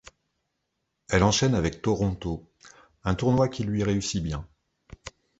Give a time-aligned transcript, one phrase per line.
[1.09, 2.49] Elle enchaîne avec Toronto,
[3.03, 4.47] un tournoi qui lui réussit bien.